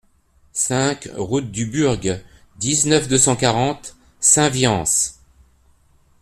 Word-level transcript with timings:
cinq 0.53 1.07
route 1.15 1.51
du 1.51 1.67
Burg, 1.67 2.23
dix-neuf, 2.57 3.07
deux 3.07 3.19
cent 3.19 3.35
quarante, 3.35 3.95
Saint-Viance 4.19 5.19